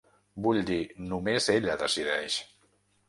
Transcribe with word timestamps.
Vull 0.47 0.61
dir; 0.69 0.79
només 1.11 1.49
ella 1.57 1.77
decideix. 1.83 2.39